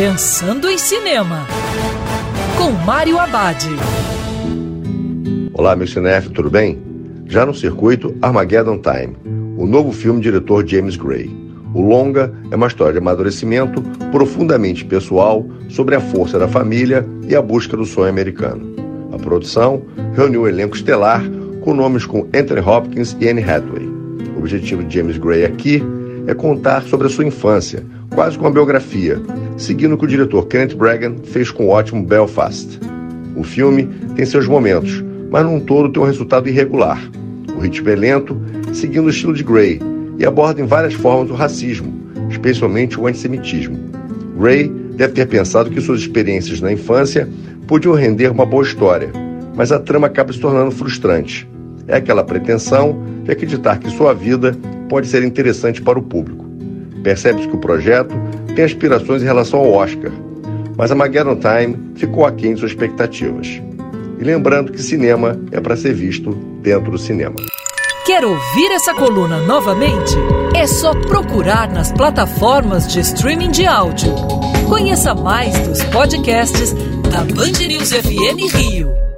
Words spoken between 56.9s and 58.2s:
Percebe-se que o projeto